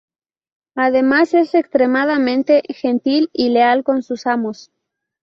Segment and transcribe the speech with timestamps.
[0.73, 4.71] Además es extremadamente gentil y leal con sus amos.